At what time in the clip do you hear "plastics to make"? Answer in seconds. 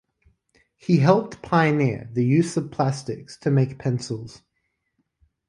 2.71-3.77